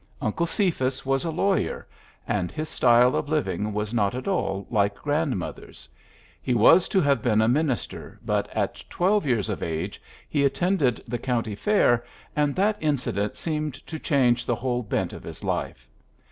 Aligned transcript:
Uncle 0.19 0.47
Cephas 0.47 1.05
was 1.05 1.23
a 1.23 1.29
lawyer, 1.29 1.87
and 2.27 2.51
his 2.51 2.67
style 2.69 3.15
of 3.15 3.29
living 3.29 3.71
was 3.71 3.93
not 3.93 4.15
at 4.15 4.27
all 4.27 4.65
like 4.71 4.95
grandmother's; 4.95 5.87
he 6.41 6.55
was 6.55 6.89
to 6.89 6.99
have 6.99 7.21
been 7.21 7.39
a 7.39 7.47
minister, 7.47 8.19
but 8.25 8.49
at 8.49 8.83
twelve 8.89 9.27
years 9.27 9.47
of 9.47 9.61
age 9.61 10.01
he 10.27 10.43
attended 10.43 11.03
the 11.07 11.19
county 11.19 11.53
fair, 11.53 12.03
and 12.35 12.55
that 12.55 12.77
incident 12.81 13.37
seemed 13.37 13.75
to 13.85 13.99
change 13.99 14.43
the 14.43 14.55
whole 14.55 14.81
bent 14.81 15.13
of 15.13 15.21
his 15.21 15.43
life. 15.43 15.87